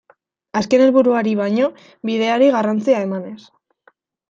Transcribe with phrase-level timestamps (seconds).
[0.61, 1.69] Azken helburuari baino
[2.11, 3.39] bideari garrantzia emanez.